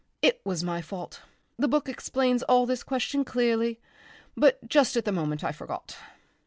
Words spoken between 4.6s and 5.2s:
just at the